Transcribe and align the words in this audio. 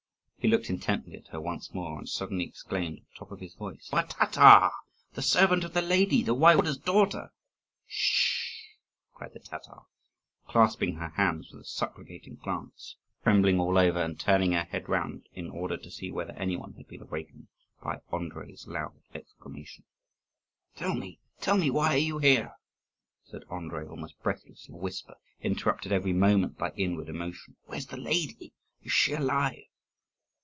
He 0.43 0.47
looked 0.47 0.71
intently 0.71 1.15
at 1.17 1.27
her 1.27 1.39
once 1.39 1.71
more, 1.71 1.99
and 1.99 2.09
suddenly 2.09 2.45
exclaimed 2.45 2.97
at 2.97 3.03
the 3.09 3.17
top 3.19 3.31
of 3.31 3.41
his 3.41 3.53
voice, 3.53 3.89
"You 3.91 3.99
are 3.99 4.05
the 4.07 4.13
Tatar! 4.13 4.71
the 5.13 5.21
servant 5.21 5.63
of 5.63 5.73
the 5.75 5.83
lady, 5.83 6.23
the 6.23 6.33
Waiwode's 6.33 6.79
daughter!" 6.79 7.31
"Sh!" 7.85 8.63
cried 9.13 9.33
the 9.33 9.39
Tatar, 9.39 9.81
clasping 10.47 10.95
her 10.95 11.09
hands 11.09 11.51
with 11.51 11.61
a 11.61 11.65
supplicating 11.65 12.37
glance, 12.37 12.95
trembling 13.21 13.59
all 13.59 13.77
over, 13.77 14.01
and 14.01 14.19
turning 14.19 14.53
her 14.53 14.63
head 14.63 14.89
round 14.89 15.29
in 15.31 15.47
order 15.47 15.77
to 15.77 15.91
see 15.91 16.09
whether 16.09 16.33
any 16.33 16.57
one 16.57 16.73
had 16.73 16.87
been 16.87 17.03
awakened 17.03 17.47
by 17.83 18.01
Andrii's 18.11 18.65
loud 18.65 18.95
exclamation. 19.13 19.83
"Tell 20.75 20.95
me, 20.95 21.19
tell 21.39 21.55
me, 21.55 21.69
why 21.69 21.93
are 21.93 21.97
you 21.97 22.17
here?" 22.17 22.55
said 23.25 23.43
Andrii 23.51 23.87
almost 23.87 24.19
breathlessly, 24.23 24.73
in 24.73 24.79
a 24.79 24.81
whisper, 24.83 25.17
interrupted 25.41 25.91
every 25.91 26.13
moment 26.13 26.57
by 26.57 26.71
inward 26.75 27.09
emotion. 27.09 27.57
"Where 27.67 27.77
is 27.77 27.85
the 27.85 27.97
lady? 27.97 28.53
is 28.81 28.91
she 28.91 29.13
alive?" 29.13 29.65